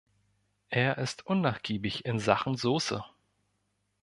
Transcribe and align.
Er 0.71 0.97
ist 0.97 1.27
unnachgiebig 1.27 2.05
in 2.05 2.17
Sachen 2.17 2.55
Soße. 2.55 3.05